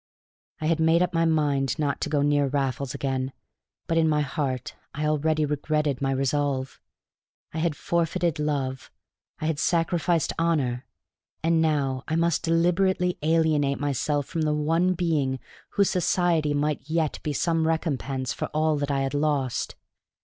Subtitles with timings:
[0.59, 3.33] I had made up my mind not to go near Raffles again,
[3.85, 6.79] but in my heart I already regretted my resolve.
[7.53, 8.89] I had forfeited love,
[9.39, 10.87] I had sacrificed honor,
[11.43, 15.37] and now I must deliberately alienate myself from the one being
[15.73, 19.75] whose society might yet be some recompense for all that I had lost.